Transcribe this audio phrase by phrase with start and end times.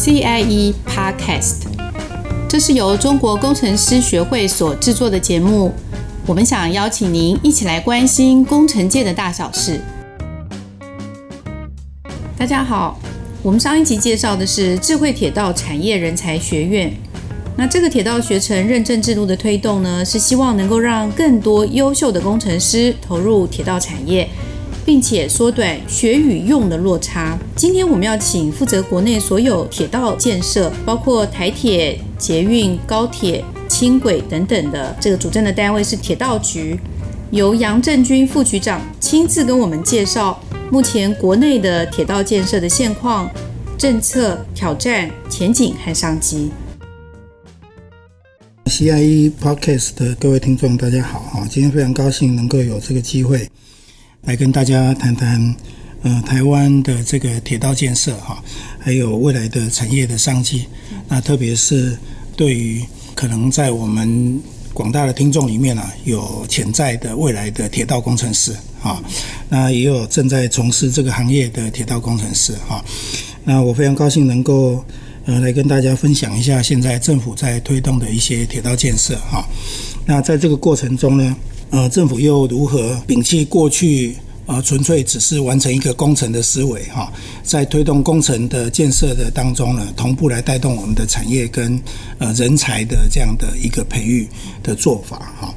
[0.00, 1.64] CIE Podcast，
[2.48, 5.72] 这是由中国工程师学会所制作的节目。
[6.24, 9.80] 我们想邀请您一起来关心工程界的大小事。
[12.36, 12.96] 大家好，
[13.42, 16.92] 我们上一集介绍的是智慧铁道产业人才学院。
[17.56, 24.30] 那这个铁道学程认证制度的推动呢，是希望能够让更多优秀的工程师投入铁道产业，
[24.88, 27.38] 并且缩短学与用的落差。
[27.54, 36.80] 今天我们要请负责国内所有铁道建设，包括台铁、捷运、高铁、轻轨等等的这个主政的单位是铁道局，
[37.30, 43.30] 由杨正军副局长亲自跟我们介绍目前国内的铁道建设的现况、
[43.76, 46.50] 政策、挑战、前景和商机。
[48.64, 51.46] CIE Podcast 的各位听众，大家好哈！
[51.50, 53.46] 今天非常高兴能够有这个机会
[54.22, 55.54] 来跟大家谈谈，
[56.02, 58.42] 呃，台湾的这个铁道建设哈，
[58.78, 60.66] 还有未来的产业的商机。
[61.08, 61.96] 那特别是
[62.36, 62.84] 对于
[63.14, 64.40] 可能在我们
[64.72, 69.02] 广大的听众里面呢，有潜在的未来的铁道工程师啊，
[69.48, 72.84] 那也有正在从事这个行业的铁道工程师哈。
[73.44, 74.84] 那我非常高兴能够。
[75.28, 79.46] 呃，来跟大家分享一下现在政府在推动的一些铁道建设哈。
[80.06, 81.36] 那在这个过程中呢，
[81.70, 84.16] 呃，政府又如何摒弃过去
[84.46, 91.78] 呃纯粹只是完成一个工程的思维哈，在推动工程的建设的当中呢，同步来带动我们的产业跟
[92.18, 94.26] 呃人才的这样的一个培育
[94.62, 95.54] 的做法哈。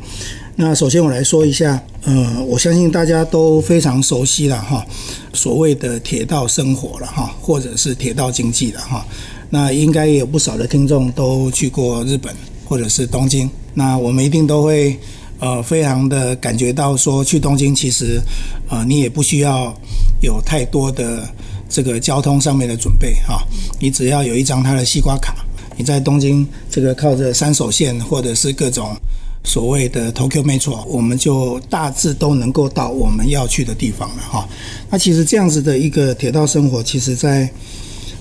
[0.57, 4.85] 那首先我来说一下，呃，我相信大家都非常熟悉了哈，
[5.33, 9.05] 所谓的铁道生活了哈，或者是铁道经济了哈。
[9.49, 14.99] 那应该也有不少的听众都去过日本或者是东京，那我们一定都会
[15.41, 18.21] 呃非常的感觉到说，去东京其实
[18.69, 19.75] 呃你也不需要
[20.21, 21.27] 有太多的
[21.67, 23.43] 这个交通上面的准备哈，
[23.79, 25.35] 你只要有一张他的西瓜卡，
[25.75, 28.95] 你在东京这个靠着山手线或者是各种
[29.43, 34.47] 所谓的 Tokyo 没错我们就大致都能够到我们要去的地方了哈。
[34.91, 37.49] 那其实这样子的一个铁道生活，其实在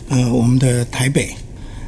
[0.09, 1.28] 呃，我们的台北，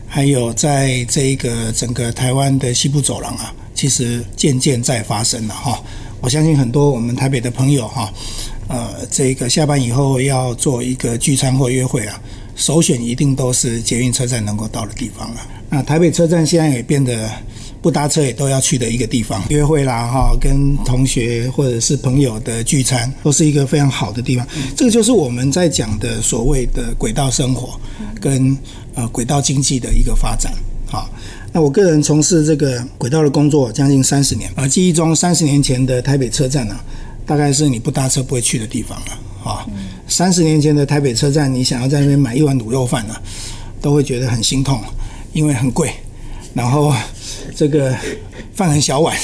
[0.07, 5.83] 还有在这一个整个台湾的西部走廊啊，其实渐渐在发生了哈。
[6.21, 8.13] 我相信很多我们台北的朋友哈，
[8.69, 12.21] 呃，这个下班以后要做一个聚餐或约会啊，
[12.55, 15.41] 首选一定都是捷运车站能够到的地方了。
[15.69, 17.31] 那台北车站现在也变得。
[17.83, 24.47] 不搭车也都要去的一个地方，约会啦哈，跟同学或者是朋友的聚餐，都是一个非常好的地方。
[24.77, 27.77] 这个就是我们在讲的所谓的轨道生活
[28.21, 28.57] 跟
[28.95, 30.55] 呃轨道经济的一个发展。
[31.53, 36.75] 好，那我个人从事这个轨道的工作将近三十年，而记忆中三十年前的台北车站呢，
[37.27, 39.51] 大概是你不搭车不会去的地方了。
[39.51, 39.67] 啊，
[40.09, 43.15] 三十年前的台北车站，你想要在那边买一碗卤肉饭呢，
[43.81, 44.81] 都会觉得很心痛，
[45.33, 45.93] 因为很贵，
[46.55, 46.95] 然后。
[47.55, 47.95] 这个
[48.55, 49.17] 饭很小碗，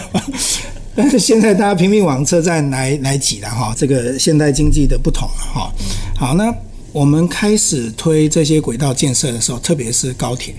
[0.94, 3.74] 但是现在大家拼命往车站来来挤了哈。
[3.76, 5.72] 这个现代经济的不同了哈。
[6.16, 6.54] 好，那
[6.92, 10.54] 我们开始推这些轨道建设的时候，特别是高铁，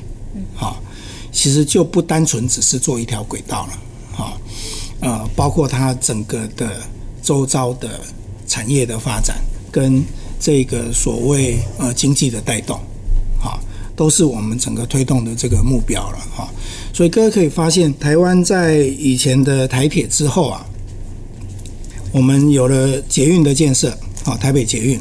[0.56, 0.82] 好，
[1.32, 3.80] 其实就不单纯只是做一条轨道了，
[4.12, 4.38] 好，
[5.00, 6.82] 呃，包括它整个的
[7.22, 8.00] 周遭的
[8.48, 9.38] 产业的发展
[9.72, 10.04] 跟
[10.40, 12.80] 这个所谓呃经济的带动，
[13.40, 13.60] 好。
[13.94, 16.50] 都是我们整个推动的这个目标了哈，
[16.92, 20.66] 所以各位可以发现，台湾在以前的台铁之后啊，
[22.12, 23.92] 我们有了捷运的建设，
[24.24, 25.00] 啊，台北捷运，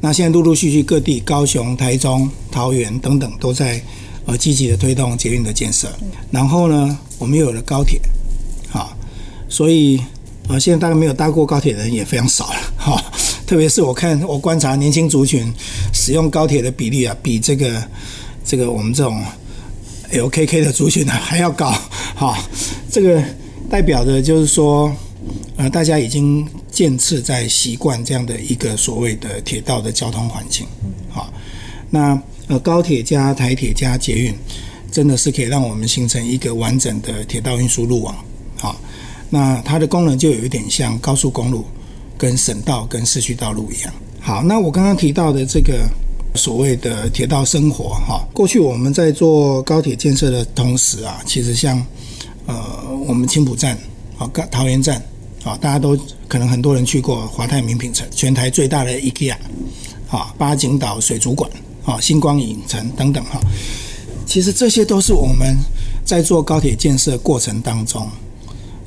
[0.00, 3.82] 那现在陆陆续续各地，高雄、台中、桃园等等都在
[4.26, 5.88] 呃积极的推动捷运的建设，
[6.30, 8.00] 然后呢，我们又有了高铁，
[8.72, 8.94] 啊，
[9.48, 10.00] 所以
[10.48, 13.02] 呃现在大概没有搭过高铁的人也非常少了哈，
[13.46, 15.50] 特别是我看我观察年轻族群
[15.92, 17.82] 使用高铁的比例啊，比这个。
[18.48, 19.20] 这个我们这种
[20.12, 21.68] LKK 的族群呢还要高，
[22.14, 22.38] 哈，
[22.88, 23.20] 这个
[23.68, 24.94] 代表的就是说，
[25.56, 30.64] 呃，大家已经渐次在习惯这样的一个所谓的铁道的交通环境，
[31.10, 31.28] 好，
[31.90, 32.16] 那
[32.48, 34.34] 呃高铁加台铁加捷运，
[34.90, 38.14] 真的是可以让我们形成一个完整的铁道运输路网，
[38.58, 38.80] 好，
[39.30, 41.64] 那它的功能就有一点像高速公路
[42.16, 45.88] 跟省道跟市区道路一样，好，那我刚刚提到的这个。
[46.34, 51.82] 所谓的铁道生活，哈，过去我们在做高铁建设的同时啊，其实像
[52.44, 52.54] 呃，
[53.06, 53.74] 我们青埔站
[54.18, 55.02] 啊、桃园站
[55.42, 59.34] 啊，大家都可能很多人去过华泰名品城，全台最大的 IKEA
[60.10, 61.50] 啊，八景岛水族馆
[61.86, 63.40] 啊，星光影城等等哈，
[64.26, 65.56] 其实这些都是我们
[66.04, 68.06] 在做高铁建设过程当中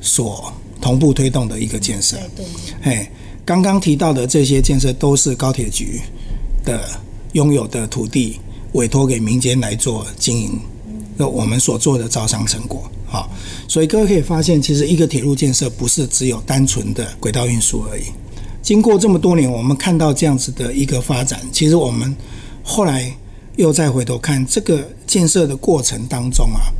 [0.00, 2.16] 所同步推动的一个建设。
[2.36, 2.44] 对，
[2.82, 3.10] 哎，
[3.44, 6.00] 刚刚提到的这些建设都是高铁局
[6.64, 6.88] 的。
[7.32, 8.40] 拥有的土地
[8.72, 10.58] 委托给民间来做经营，
[11.16, 12.90] 那我们所做的招商成果。
[13.06, 13.30] 好，
[13.68, 18.02] 所以各位可以发现，其实一个铁路建设不是只有单纯的轨道运输而已。
[18.60, 22.12] 经过这么多年，我们看到这样子的一个发展，其实我们
[22.70, 23.12] 后来
[23.56, 26.70] 又再回头看这个建设的过程当中啊，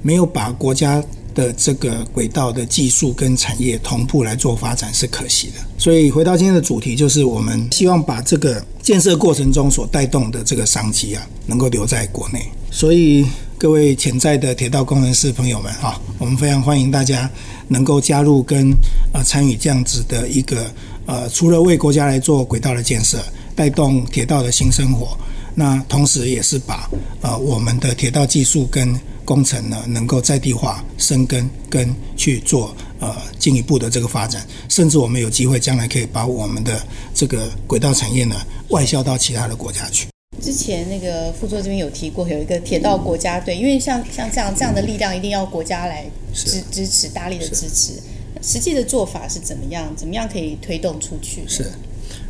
[0.00, 1.02] 没有把国家
[1.34, 5.54] 的这个轨道的技术跟产业同步来做发展是可惜的。
[5.76, 12.46] 所以回到今天的主题，就是我们希望把这个建设过程中所带动的这个商机啊，能够留在国内。
[12.70, 13.26] 所以。
[13.58, 17.28] 各位潜在的铁道工程师朋友们，哈，我们非常欢迎大家
[17.68, 18.70] 能够加入跟
[19.14, 20.70] 呃参与这样子的一个
[21.06, 23.16] 呃，除了为国家来做轨道的建设，
[23.56, 25.16] 带动铁道的新生活，
[25.54, 26.88] 那同时也是把
[27.22, 28.94] 呃我们的铁道技术跟
[29.24, 36.80] 工程呢，能够在地化、生根跟去做呃进一步的这个发展，甚至我们有机会将来可以把我们的
[37.14, 38.36] 这个轨道产业呢
[38.68, 40.06] 外销到其他的国家去。
[40.40, 46.04] 之前那个副座这边有提过，有一个铁道国家队，因为像像这样这样的力量，一定要国家来
[46.34, 47.94] 支支持，大力的支持。
[48.42, 49.90] 实际的做法是怎么样？
[49.96, 51.42] 怎么样可以推动出去？
[51.48, 51.72] 是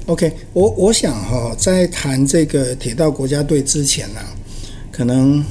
[0.07, 4.21] ，OK，我我想哈，在谈这个铁道国家队之前呢、
[4.91, 5.45] 可能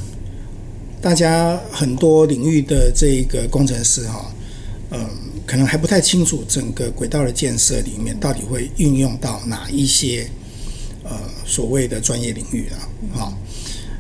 [1.02, 4.34] 大家很多领域的这个工程师哈，
[4.92, 5.08] 嗯，
[5.46, 10.28] 可能还不太清楚整个轨道的建设里面到底会运用到哪一些。
[11.08, 11.16] 呃，
[11.46, 13.38] 所谓的专业领域啊，好，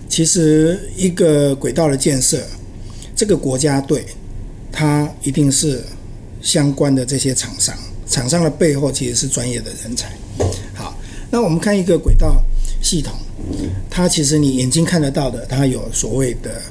[0.10, 2.44] 其实一个轨道的建设，
[3.16, 4.04] 这个国家队，
[4.72, 5.84] 它一定是
[6.42, 10.18] 相关的这些厂商，厂商的背后其实是专业的人才。
[11.32, 12.42] 那我们看一个轨道
[12.82, 13.14] 系统，
[13.90, 16.62] 它其实你眼睛看得到的，它有所谓的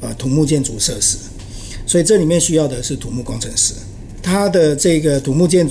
[0.00, 1.16] 呃土木建筑设施，
[1.86, 3.74] 所以这里面需要的是土木工程师，
[4.22, 5.68] 它的这个土木建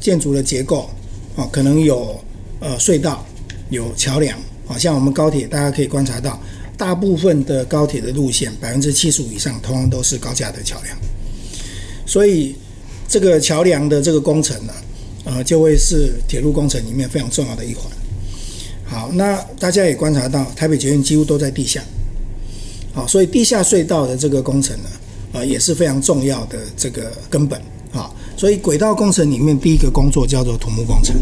[0.00, 0.90] 建筑的结构
[1.36, 2.18] 啊，可能有
[2.60, 3.24] 呃隧道。
[3.70, 6.38] 有桥梁，好像我们高铁，大家可以观察到，
[6.76, 10.94] 大部分的高铁的路线，百分之七十五以上，通常都是高架的桥梁。
[12.04, 12.54] 所以，
[13.08, 14.74] 这个桥梁的这个工程呢，
[15.24, 17.84] 呃，就会是铁路工程里面非常重要的一环。
[18.84, 21.82] 好，那大家也观察到，台北捷运几乎都在地下。
[22.94, 24.88] 好，所以地下隧道的这个工程呢，
[25.32, 27.60] 呃，也是非常重要的这个根本。
[27.90, 31.16] 好，所以轨道工程里面第一个工作叫做土木工程。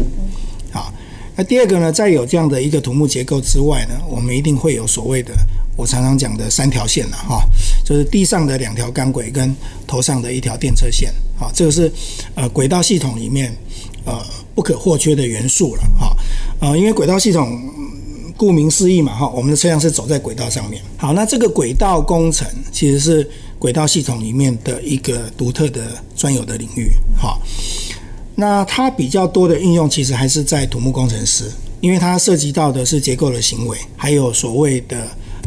[1.33, 5.33] 那第二个呢，在有这样的一个土木结构之外呢，我们一定会有所谓的
[5.77, 7.47] 我常常讲的三条线了哈，
[7.85, 9.55] 就是地上的两条钢轨跟
[9.87, 11.09] 头上的一条电车线，
[11.39, 11.89] 好，这个是
[12.35, 13.55] 呃轨道系统里面
[14.05, 14.19] 呃
[14.55, 16.15] 不可或缺的元素了哈，
[16.59, 17.59] 呃，因为轨道系统
[18.35, 27.37] 顾名思义嘛哈，我们的车辆是走在轨道上面，好，那这个轨道工程其实是轨道系统里面的一个独特的专有的领域，哈。
[28.33, 34.97] 那它比较多的应用，其实还是在土木工程师，因为它涉及到的是结构的行为，还有所谓的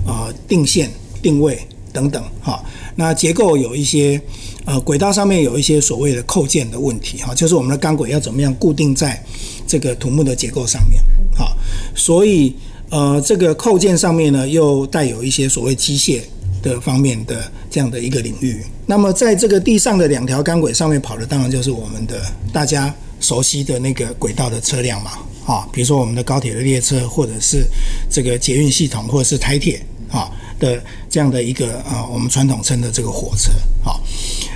[0.06, 0.88] 呃定线、
[1.20, 1.58] 定位
[1.92, 2.62] 等等哈。
[2.94, 4.20] 那结构有一些
[4.64, 9.22] 呃轨道上面有一些所谓的扣件的问题哈，就是我们的钢轨要怎么样固定在
[9.66, 11.00] 这个土木的结构上面
[11.36, 11.56] 哈。
[11.94, 12.54] 所以
[12.90, 16.22] 呃这个扣件上面呢，又带有一些所谓机械。
[16.62, 22.22] 的方面的这样的一个领域，那么在这个地上的两条钢轨上面跑的，当然就是我们的
[22.54, 22.90] 大家
[23.20, 25.10] 熟悉的那个轨道的车辆嘛，
[25.44, 27.66] 啊，比如说我们的高铁的列车，或者是
[28.10, 29.78] 这个捷运系统，或者是台铁
[30.10, 33.52] 啊的这样的一个啊，我们传统称的这个火车，
[33.84, 34.00] 哈，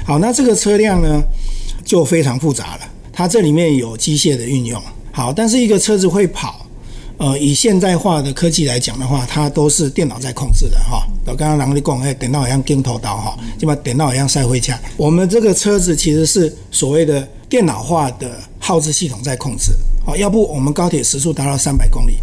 [0.09, 1.23] 好，那这个车辆呢
[1.85, 2.81] 就非常复杂了，
[3.13, 6.65] 它这里面有机械的运用，好，但是一个车子会跑。
[7.19, 11.07] 呃，以现代化的科技来讲的话，它都是电脑在控制的哈。
[11.27, 14.79] 我刚刚狼你讲，哎，电脑好像镜头刀哈，就把电脑好像赛灰枪。
[14.97, 19.73] 我们这个车子其实是所谓的电脑化的耗资系统在控制。
[20.07, 22.15] 好，要不我们高铁时速达到三百公里，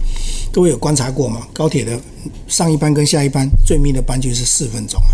[0.51, 1.46] 各位有观察过吗？
[1.54, 2.00] 高铁的
[2.48, 5.13] 上一班跟下一班最密的班距是四分钟啊。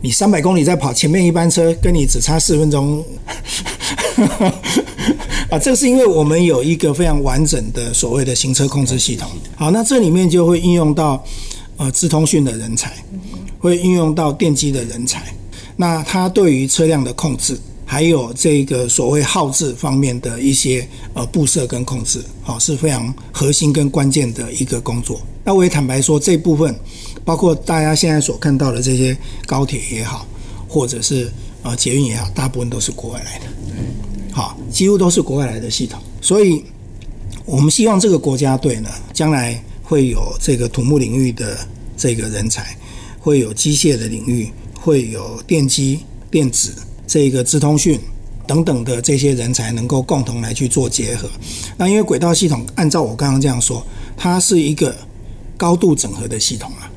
[0.00, 3.04] 你三百公里在跑，前面一班车跟你只差四分钟。
[5.50, 9.28] 啊，这是因为我们有一个非常完整的所谓的行车控制系统。
[9.56, 11.24] 好，那这里面就会应用到
[11.76, 12.92] 呃智通讯的人才，
[13.58, 15.22] 会应用到电机的人才。
[15.76, 25.20] 那它对于车辆的控制，还有这个所谓耗制方面的一些呃布设跟控制，好，是非常核心跟关键的一个工作。
[25.44, 26.74] 那我也坦白说，这部分
[27.26, 29.14] 包括大家现在所看到的这些
[29.46, 30.24] 高铁也好，
[30.68, 31.28] 或者是
[31.64, 33.46] 呃捷运也好，大部分都是国外来的。
[34.32, 36.64] 好，几乎都是国外来的系统，所以
[37.44, 41.58] 我们希望这个国家队呢，将来会有这个土木领域的
[41.96, 42.76] 这个人才，
[43.18, 46.74] 会有机械的领域，会有电机、电子
[47.08, 47.98] 这个资通讯
[48.46, 51.28] 等等的这些人才，能够共同来去做结合。
[51.76, 53.84] 那因为轨道系统，按照我刚刚这样说，
[54.16, 54.94] 它是一个
[55.56, 56.88] 高度整合的系统啊。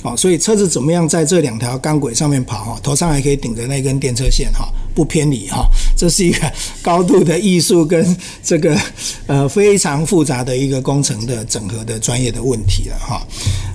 [0.00, 8.80] 好，所以车子怎么样在这两条钢轨上面跑哈，头上还可以顶着那根电车线哈，不偏离哈，这是一个高度的艺术跟这个
[9.26, 13.26] 呃非常复杂的一个工程的整合的专业的问题了哈。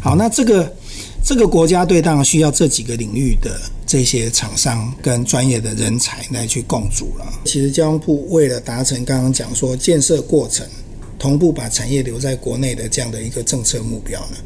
[0.01, 0.73] 好，那这个
[1.21, 7.25] 这个国家队当然需要这几个领域的这些厂商跟专业的人才来去共组了。
[7.43, 10.65] 其实交通部为了达成刚刚讲说建设过程
[11.19, 14.37] 同步把产业留在国内的这样的一个政策目标呢，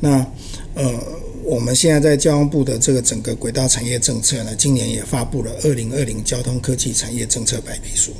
[0.00, 0.26] 那。
[0.74, 0.98] 呃，
[1.42, 8.12] 我们现在在交通部的这个整个轨道产业政策呢，今年也发布了二零二零交通科技产业政策白皮书。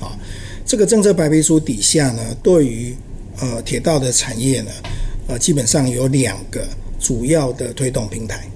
[0.00, 0.18] 啊，
[0.66, 2.94] 这个政策白皮书底下呢，对于
[3.40, 4.70] 呃铁道的产业呢，
[5.28, 6.66] 呃，基本上有两个
[7.00, 8.46] 主要的推动平台，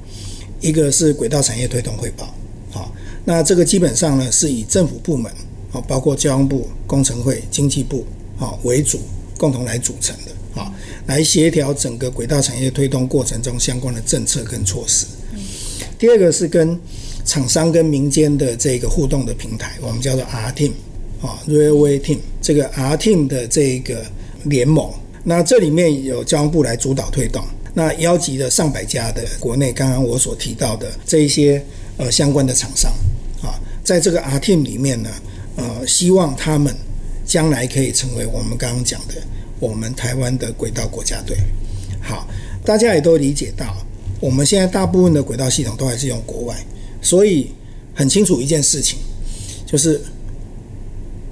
[0.61, 2.35] 一个是轨道产业推动汇报。
[2.71, 2.93] 好，
[3.25, 5.33] 那这个基本上呢，是以政府部门，
[5.73, 8.05] 啊，包括交通部、工程会、经济部，
[8.39, 8.99] 啊为主，
[9.39, 10.61] 共同来组成的。
[10.61, 10.73] 啊，
[11.07, 15.07] 来协调整个轨道产业推动过程中相关的政策跟措施。
[15.99, 16.77] 第二个是跟
[17.25, 20.73] 厂商跟民间的这个互动的平台，我们叫做 R Team
[21.23, 24.05] 啊，Railway Team 这个 R Team 的这个
[24.45, 24.91] 联盟。
[25.23, 31.63] 那这里面有交通部来主导推动，那邀集了上百家的国内刚刚我所提到的这一些
[31.99, 32.91] 呃相关的厂商
[33.43, 33.55] 啊，
[33.85, 35.11] 在这个 R Team 里面呢，
[35.57, 36.75] 呃，希望他们
[37.29, 39.15] 将来可以成为我们刚刚讲的。
[39.61, 41.37] 我们台湾的轨道国家队，
[42.01, 42.29] 好，
[42.65, 43.77] 大家也都理解到，
[44.21, 46.57] 我们现在大部分的轨道系统都还是用国外，
[47.03, 47.51] 所以
[47.93, 49.01] 很清楚一件事情，
[49.67, 50.01] 就是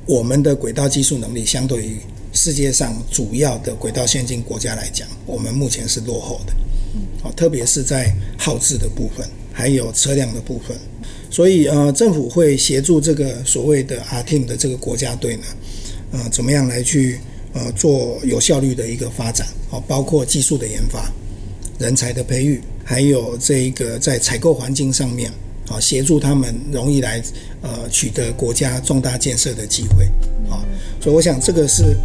[0.07, 1.99] 我们的轨道技术能力相对于
[2.33, 6.53] 世界上主要的轨道先进国家来讲，我们目前是落后的，
[7.23, 10.77] 好，特别是在耗资的部分，还有车辆的部分，
[11.31, 15.45] 所以呃，政府会协助这个所谓的 R-Team 的这个国家队呢，
[16.13, 17.19] 呃，怎么样来去。
[17.59, 21.11] 呃，做有效率的一个发展，好，包括技术的研发、
[21.79, 25.33] 人才的培育，还有这一个在采购环境上面，
[25.71, 27.23] 啊，协助他们容易来
[27.63, 30.05] 呃取得国家重大建设的机会，
[30.51, 30.61] 啊，
[31.01, 31.97] 所以我想这个是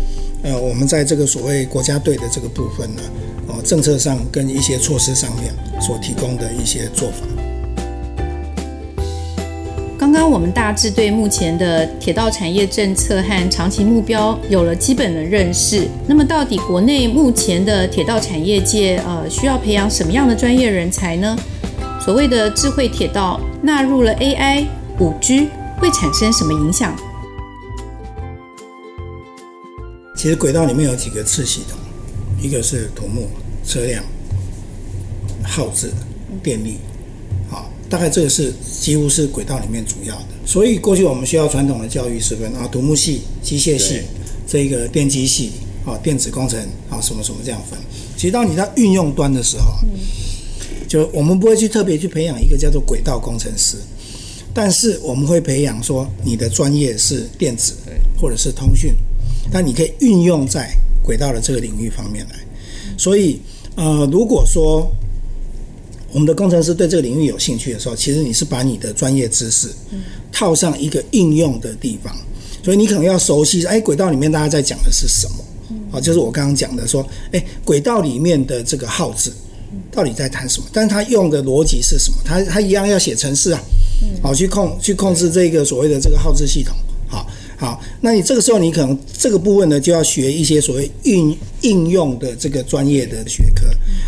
[0.41, 3.01] 呃我们在这个所谓国家队的这个部分呢，
[3.49, 7.40] 呃，政策上跟一些措施上面所提供的一些做法。
[10.21, 15.87] 刚刚我们大致对目前的铁道产业政策和长期目标有了基本的认识。
[16.07, 21.35] 那么，到底国内目前的铁道产业界，呃，需要培养什么样的专业人才呢？
[21.99, 24.67] 所谓的智慧铁道纳入了 AI、
[24.99, 25.47] 5G，
[25.79, 26.95] 会产生什么影响？
[30.15, 31.79] 其实轨道里面有几个次系统，
[32.39, 33.27] 一个是土木、
[33.65, 34.03] 车辆、
[35.43, 35.91] 耗资、
[36.43, 36.77] 电力。
[37.91, 44.01] 大概这个是几乎是轨道里面主要的，所以过去我们需要传统的教育是分啊土木系、机械系，
[44.47, 45.51] 这个电机系
[45.85, 46.57] 啊电子工程
[46.89, 47.77] 啊什么什么这样分。
[48.15, 49.73] 其实当你在运用端的时候，
[50.87, 53.75] 就我们不会去特别去培养一个叫做轨道工程师，
[54.53, 57.73] 但是我们会培养说你的专业是电子
[58.21, 58.93] 或者是通讯，
[59.51, 60.71] 但你可以运用在
[61.03, 62.35] 轨道的这个领域方面来。
[62.97, 63.41] 所以
[63.75, 64.89] 呃如果说
[66.13, 69.69] 我们的工程师对这个领域有兴趣的时候，其实你是把你的专业知识
[70.31, 72.15] 套上一个应用的地方，
[72.63, 75.43] 所以你可能要熟悉，哎，轨道里面大家在讲的是什么？
[75.91, 79.31] 啊，就是我刚刚讲的说，哎，轨道里面的这个耗字
[79.91, 80.67] 到底在谈什么？
[80.73, 82.17] 但是它用的逻辑是什么？
[82.25, 83.61] 它它一样要写程式啊，
[84.21, 86.75] 好去控去控制这个所谓的这个耗字系统。
[87.61, 93.67] 好，那你这个时候你可能这个部分呢就要学一些所谓应应用的这个专业的学科。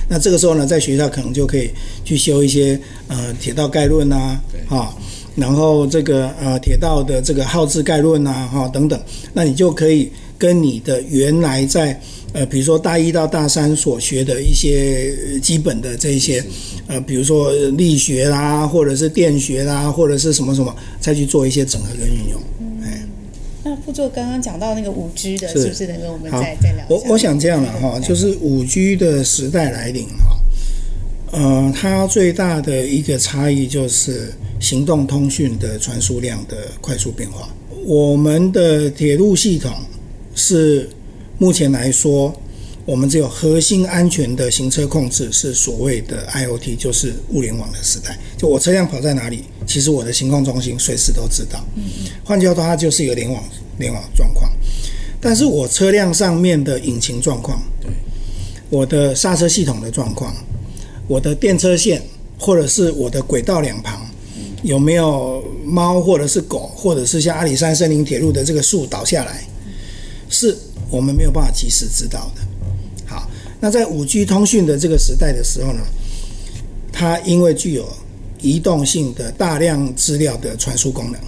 [0.09, 1.69] 那这个时候呢，在学校可能就可以
[2.03, 4.97] 去修一些呃铁道概论啊，哈，
[5.35, 8.99] 然后这个呃铁道的这个耗资概论啊，哈等等，
[9.33, 12.01] 那你就可以跟你的原来在
[12.33, 16.43] 呃比如说大一到大三所学的一些基本的这一些
[16.87, 22.41] 呃比如说力学啦，或者是电学啦，或者是什么什么，再去做一些整合跟运用。
[23.93, 26.83] 那副座刚刚讲到那个五 G 的，是不是能跟我们再再聊？
[26.89, 30.41] 我我想这样了哈，就是五 G 的时代来临哈，
[31.31, 37.47] 呃，它最大的一个差异就是行动通讯的传输量的快速变化。
[37.85, 39.71] 我们的铁路系统
[40.33, 40.89] 是
[41.37, 42.33] 目前来说，
[42.85, 48.17] 我们只有核心安全的行车控制是所谓的 IoT，就是物联网的时代。
[48.37, 51.63] 就我车辆跑在哪里，其实我的行控中心随时都知道。
[51.75, 52.11] 嗯嗯。
[52.23, 53.43] 换句话说，它就是一个联网
[53.77, 54.51] 联网状况。
[55.21, 57.89] 但是我车辆上面的引擎状况，对，
[58.69, 60.35] 我的刹车系统的状况，
[61.07, 62.01] 我的电车线，
[62.37, 64.05] 或者是我的轨道两旁
[64.63, 69.45] 有没有猫或者是狗，或者是像阿里山森林铁路的这个树倒下来，
[70.29, 70.57] 是
[70.89, 72.41] 我们没有办法及时知道的。
[73.05, 73.29] 好
[73.61, 75.81] 那在五 G 通讯的这个时代的时候呢，
[76.91, 77.87] 它因为具有
[78.41, 81.21] 移动性的大量资料的传输功能，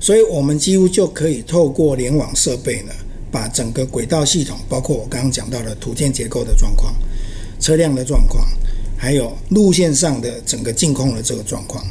[0.00, 2.92] 所以我们几乎就可以透过联网设备呢，
[3.30, 6.94] 把整个轨道系统，包括我刚刚讲到的图鉴结构的状况、
[7.60, 8.46] 车辆的状况，
[8.96, 11.84] 还有路线上的整个净空的这个状况，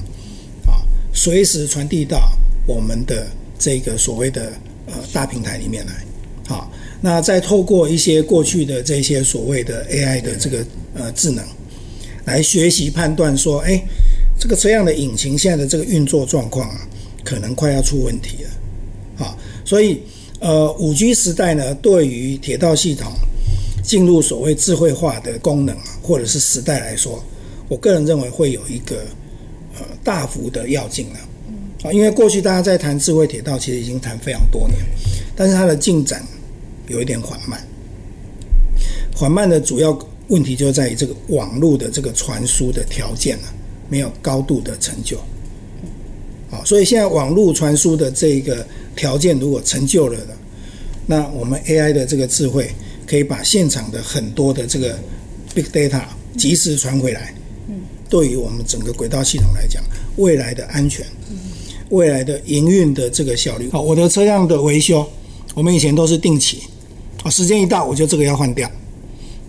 [0.67, 0.81] 啊，
[1.13, 2.31] 随时传递到
[2.67, 4.53] 我们的这个所谓的
[4.87, 5.93] 呃大平台里面来，
[6.47, 6.71] 好。
[7.01, 11.45] 那再透过一些过去的这些所谓的 AI 的这个呃智能，
[12.23, 13.79] 来学习判断说，哎，
[14.39, 16.87] 这个车辆的引擎现在的这个运作状况啊，
[17.25, 20.01] 可能快要出问题了，啊，所以
[20.39, 23.11] 呃，五 G 时代呢，对于铁道系统
[23.83, 27.21] 进入所谓智慧化的功能啊或者是时代来说，
[27.67, 28.97] 我个人认为会有一个
[29.73, 34.79] 呃大幅的跃进了，啊，因为过去大家在谈智慧铁道，其实已经谈非常多年，
[35.35, 36.23] 但是它的进展。
[36.87, 37.59] 有一点缓慢，
[39.15, 43.47] 缓慢的主要问题就在于这个网络的这个传输的条件呢，
[43.89, 45.17] 没有高度的成就。
[46.55, 50.37] 好，所以现在网络传输的这个条件如果成就了的，
[51.05, 52.71] 那我们 AI 的这个智慧
[53.05, 54.97] 可以把现场的很多的这个
[55.53, 56.01] big data
[56.37, 57.33] 及时传回来。
[58.07, 59.83] 对于我们整个轨道系统来讲，
[60.17, 61.05] 未来的安全，
[61.89, 63.69] 未来的营运的这个效率。
[63.71, 65.05] 好，我的车辆的维修，
[65.55, 66.61] 我们以前都是定期。
[67.23, 68.71] 啊时间一到，我就这个要换掉。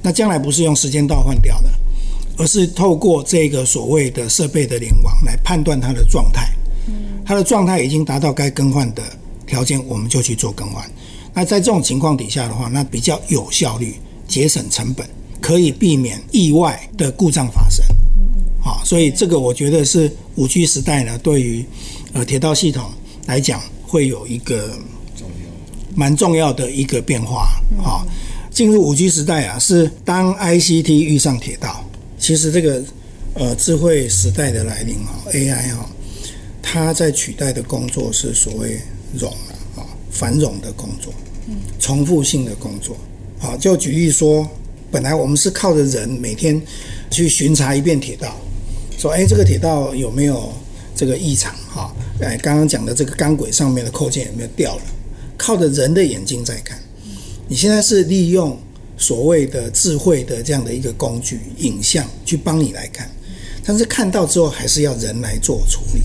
[0.03, 1.71] 那将来不是用时间到换掉的，
[2.39, 6.51] 而是透过这个所谓的设备的联网来判断它的状态。
[7.27, 9.03] 它的状态已经达到该更换的
[9.47, 10.89] 条件，我们就去做更换。
[11.35, 13.97] 那在这种情况底下的话，那比较有效率，
[14.29, 15.07] 节省成本，
[15.41, 17.85] 可以避免意外的故障发生。
[18.63, 21.65] 好，所以这个我觉得是五 G 时代呢，对于
[22.13, 22.91] 呃铁道系统
[23.27, 24.71] 来讲，会有一个。
[25.99, 27.49] 蛮重要的一个变化
[27.83, 28.05] 啊，
[28.51, 31.83] 进入五 G 时代啊，是当 ICT 遇上铁道，
[32.19, 32.85] 其实这个
[33.33, 35.89] 呃智慧时代的来临啊，AI 哈，
[36.85, 38.79] 它在取代的工作是所谓
[39.19, 39.29] 冗
[39.77, 41.13] 啊繁冗的工作，
[41.81, 42.97] 重复性的工作，
[43.39, 44.47] 好，就举例说，
[44.91, 46.61] 本来我们是靠着人每天
[47.11, 48.37] 去巡查一遍铁道，
[48.99, 50.53] 说哎这个铁道有没有
[50.95, 51.55] 这个异常？
[51.75, 54.83] 哈，哎刚刚讲的这个钢轨上面的扣件有没有掉了？
[55.39, 56.79] 靠着人的眼睛在看，
[57.49, 58.59] 你现在是利用
[58.99, 63.11] 所谓的智慧的这样的一个工具影像去帮你来看，
[63.65, 66.03] 但是看到之后还是要人来做处理，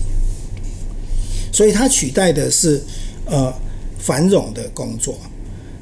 [1.52, 2.82] 所以它取代的是
[3.26, 3.54] 呃
[3.98, 5.14] 繁冗的工作。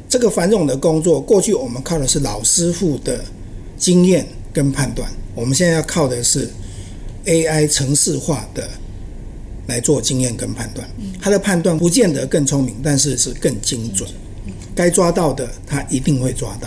[0.09, 3.25] 这个繁冗的工作，过去我们靠的是老师傅的
[3.79, 6.51] 经验跟判断，我们现在要靠的是
[7.25, 8.69] AI 城市化的。
[9.67, 10.85] 来做经验跟判断，
[11.21, 14.09] 他的判断不见得更聪明，但是是更精准。
[14.75, 16.67] 该抓到的他一定会抓到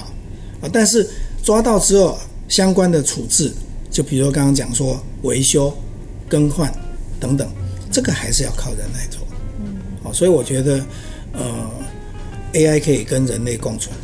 [0.62, 1.06] 啊，但是
[1.44, 3.52] 抓到之后相关的处置，
[3.92, 5.76] 就比如刚刚讲说维修、
[6.30, 6.74] 更换
[7.20, 7.46] 等等，
[7.94, 9.22] 这个还是要靠人来做。
[10.04, 10.84] 哦，所以我觉得
[11.34, 11.70] 呃
[12.54, 13.96] ，AI 可以跟人类共存。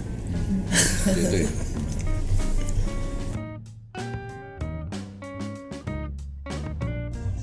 [1.06, 1.46] 对对。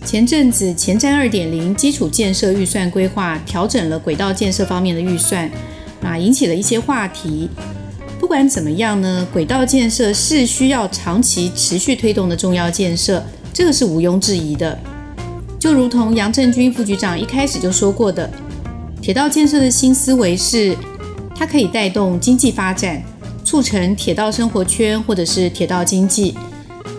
[0.04, 5.50] 前阵子前瞻二点零基础建设预算规划调整了轨道建设方面的预算，
[6.00, 7.50] 啊，引起了一些话题。
[8.20, 14.78] 不管怎么样呢，轨道建设是需要长期持续推动的重要建设，这个是毋庸置疑的。
[15.66, 18.30] 就如同杨正军副局长一开始就说过的，
[19.02, 20.76] 铁道建设的新思维是，
[21.34, 23.02] 它可以带动经济发展，
[23.44, 26.36] 促成铁道生活圈或者是铁道经济。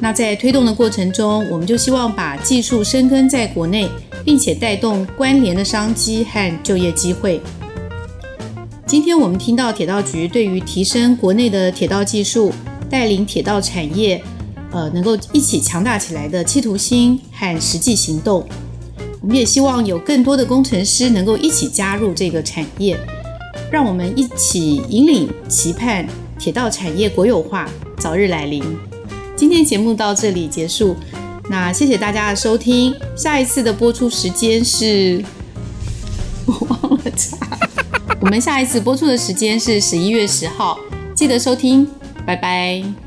[0.01, 3.89] 那在推动的过程中，我们就希望把技术深耕在国内，
[4.25, 7.39] 并且带动关联的商机和就业机会。
[8.85, 12.51] 今天我们听到铁道局对于提升国内的铁道技术，
[12.89, 14.21] 带领铁道产业，
[14.71, 18.47] 呃，能够一起强大起来的企图心和实际行动。
[19.21, 22.97] 我们也希望有更多的工程师能够一起加入这个产业，
[23.71, 28.63] 让我们一起引领，期盼铁道产业国有化早日来临。
[29.35, 30.95] 今天节目到这里结束，
[31.49, 32.93] 那谢谢大家的收听。
[33.15, 35.23] 下一次的播出时间是，
[36.45, 37.37] 我忘了查。
[38.19, 40.77] 我们下一次播出的时间是十一月十号，
[41.15, 41.87] 记得收听，
[42.25, 43.06] 拜拜。